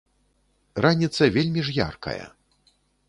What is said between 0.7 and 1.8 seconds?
Раніца вельмі ж